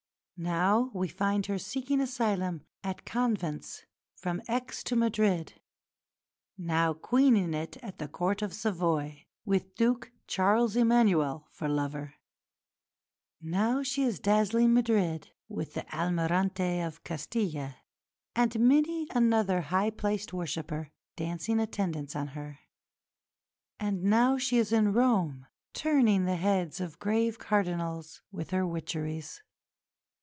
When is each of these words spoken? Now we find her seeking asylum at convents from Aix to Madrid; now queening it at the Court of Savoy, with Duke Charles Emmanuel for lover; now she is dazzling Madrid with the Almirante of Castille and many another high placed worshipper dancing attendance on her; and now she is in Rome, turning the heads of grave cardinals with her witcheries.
Now 0.43 0.89
we 0.95 1.07
find 1.07 1.45
her 1.45 1.59
seeking 1.59 2.01
asylum 2.01 2.65
at 2.83 3.05
convents 3.05 3.85
from 4.15 4.41
Aix 4.49 4.83
to 4.85 4.95
Madrid; 4.95 5.61
now 6.57 6.93
queening 6.95 7.53
it 7.53 7.77
at 7.83 7.99
the 7.99 8.07
Court 8.07 8.41
of 8.41 8.51
Savoy, 8.51 9.27
with 9.45 9.75
Duke 9.75 10.11
Charles 10.25 10.75
Emmanuel 10.75 11.45
for 11.51 11.69
lover; 11.69 12.15
now 13.39 13.83
she 13.83 14.01
is 14.01 14.19
dazzling 14.19 14.73
Madrid 14.73 15.29
with 15.47 15.75
the 15.75 15.85
Almirante 15.95 16.79
of 16.79 17.03
Castille 17.03 17.75
and 18.35 18.59
many 18.59 19.05
another 19.11 19.61
high 19.61 19.91
placed 19.91 20.33
worshipper 20.33 20.89
dancing 21.15 21.59
attendance 21.59 22.15
on 22.15 22.29
her; 22.29 22.57
and 23.79 24.01
now 24.01 24.39
she 24.39 24.57
is 24.57 24.71
in 24.73 24.91
Rome, 24.91 25.45
turning 25.73 26.25
the 26.25 26.35
heads 26.37 26.81
of 26.81 26.97
grave 26.97 27.37
cardinals 27.37 28.23
with 28.31 28.49
her 28.49 28.65
witcheries. 28.65 29.39